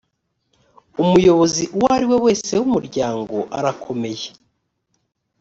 [1.01, 4.27] umuyobozi uwo ariwe wese w’umuryango arakomeye